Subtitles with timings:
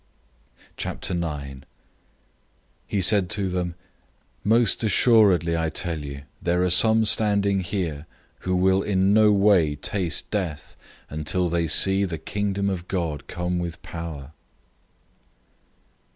[0.79, 1.61] 009:001
[2.87, 3.75] He said to them,
[4.43, 8.07] "Most certainly I tell you, there are some standing here
[8.39, 10.75] who will in no way taste death
[11.07, 14.31] until they see the Kingdom of God come with power."